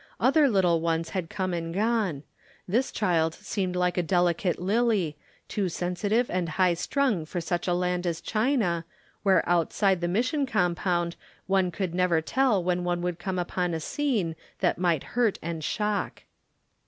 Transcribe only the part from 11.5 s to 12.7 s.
could never tell